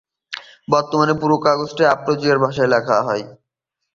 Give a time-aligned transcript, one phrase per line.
[0.67, 3.23] বর্তমানে পুরো কাগজটি ফারোয়েজীয় ভাষায় লেখা হয়।